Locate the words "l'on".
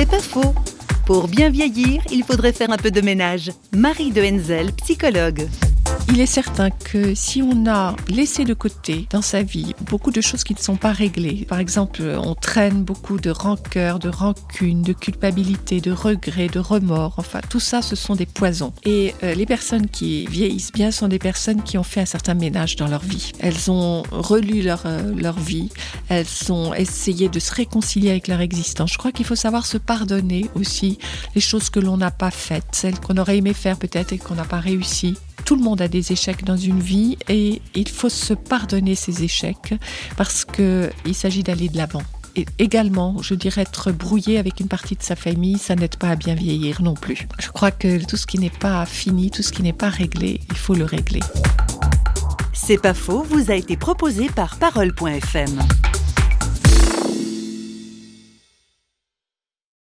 31.78-31.96